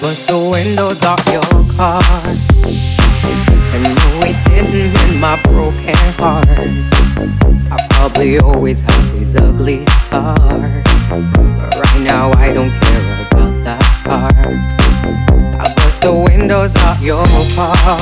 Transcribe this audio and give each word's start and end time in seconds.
bust 0.00 0.28
the 0.28 0.38
windows 0.38 1.04
off 1.04 1.20
your 1.28 1.42
car. 1.76 2.00
And 3.74 3.84
no, 3.84 4.08
it 4.24 4.36
didn't 4.48 4.92
mend 4.94 5.20
my 5.20 5.36
broken 5.42 5.94
heart. 6.16 6.48
I 7.70 7.86
probably 7.90 8.38
always 8.38 8.80
have 8.80 9.12
these 9.12 9.36
ugly 9.36 9.84
scars. 9.84 10.84
But 11.10 11.74
right 11.76 12.00
now, 12.00 12.32
I 12.32 12.52
don't 12.52 12.70
care 12.70 13.26
about 13.28 13.54
that 13.64 13.84
part. 14.04 14.34
I 15.60 15.74
bust 15.74 16.00
the 16.00 16.14
windows 16.14 16.76
off 16.76 17.02
your 17.02 17.26
car. 17.54 18.00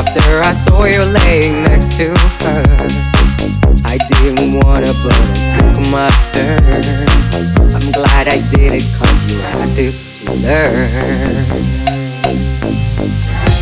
After 0.00 0.40
I 0.40 0.52
saw 0.52 0.86
you 0.86 1.04
laying 1.04 1.62
next 1.62 1.92
to 1.98 2.08
her. 2.44 2.64
I 3.84 3.98
didn't 4.08 4.64
wanna, 4.64 4.92
but 5.04 5.12
I 5.12 5.36
took 5.52 5.76
my 5.92 6.08
turn. 6.32 7.04
I'm 7.76 7.92
glad 7.92 8.28
I 8.28 8.38
did 8.50 8.72
it, 8.72 8.84
cause 8.96 9.30
you 9.30 9.38
had 9.40 9.74
to 9.76 10.07
learn. 10.26 10.90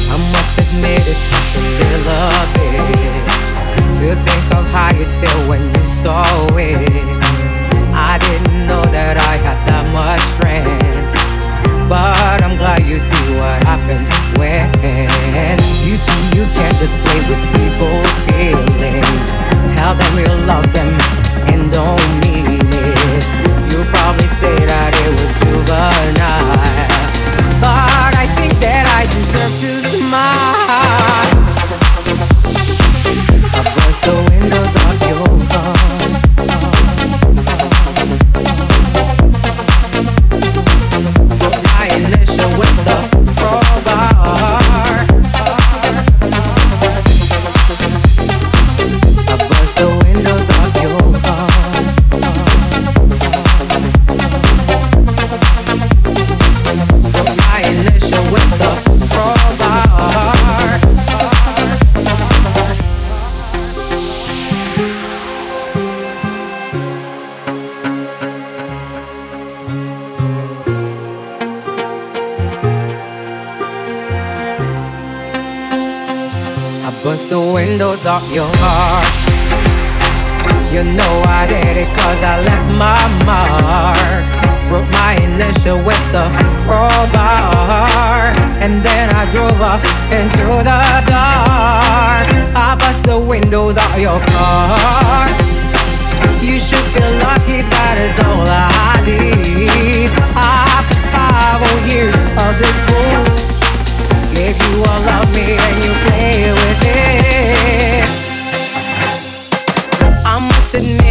I 0.09 0.17
must 0.33 0.59
admit 0.59 1.03
it 1.07 1.19
took 1.31 1.49
a 1.55 1.65
little 1.77 2.33
bit 2.55 2.97
to 3.99 4.15
think 4.25 4.47
of 4.55 4.65
how 4.73 4.91
you'd 4.97 5.13
feel 5.21 5.41
when 5.49 5.63
you 5.75 5.87
saw 5.87 6.23
bust 77.07 77.31
the 77.31 77.39
windows 77.39 78.05
off 78.05 78.35
your 78.35 78.51
car. 78.59 79.01
You 80.75 80.83
know 80.83 81.15
I 81.39 81.47
did 81.47 81.77
it 81.83 81.91
cause 81.95 82.21
I 82.21 82.43
left 82.43 82.69
my 82.85 82.99
mark. 83.23 84.27
Wrote 84.69 84.91
my 84.91 85.15
initial 85.23 85.79
with 85.87 86.05
the 86.11 86.27
crowbar. 86.67 88.35
And 88.59 88.83
then 88.83 89.07
I 89.15 89.31
drove 89.31 89.61
off 89.61 89.85
into 90.11 90.47
the 90.67 90.81
dark. 91.07 92.27
I 92.59 92.77
bust 92.77 93.05
the 93.05 93.21
windows 93.21 93.77
off 93.79 93.99
your 94.01 94.19
car. 94.35 95.29
You 96.43 96.59
should 96.59 96.87
feel 96.91 97.13
lucky 97.23 97.63
that 97.63 97.97
is 98.03 98.19
all 98.27 98.49
I 98.51 99.03
did. 99.05 99.56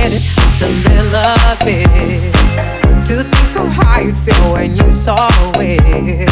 A 0.05 0.67
little 0.67 1.65
bit 1.65 2.33
to 3.07 3.23
think 3.23 3.55
of 3.57 3.67
how 3.69 3.99
you'd 4.01 4.17
feel 4.19 4.53
when 4.53 4.75
you 4.75 4.91
saw 4.91 5.27
it. 5.55 6.29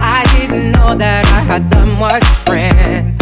I 0.00 0.24
didn't 0.32 0.72
know 0.72 0.94
that 0.94 1.26
I 1.26 1.40
had 1.40 1.70
that 1.70 1.86
much 1.86 2.24
strength. 2.40 3.18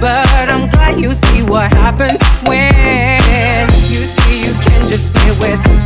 But 0.00 0.48
I'm 0.48 0.68
glad 0.70 1.00
you 1.00 1.12
see 1.14 1.42
what 1.42 1.72
happens 1.72 2.22
when 2.46 3.68
you 3.90 4.06
see 4.06 4.42
you 4.46 4.54
can 4.62 4.88
just 4.88 5.12
play 5.12 5.30
with 5.40 5.79